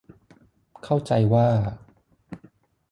[0.83, 1.47] เข้าใจว่า